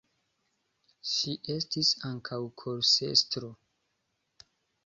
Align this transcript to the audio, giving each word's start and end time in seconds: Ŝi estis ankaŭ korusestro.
Ŝi 1.09 1.33
estis 1.57 1.93
ankaŭ 2.11 2.39
korusestro. 2.63 3.55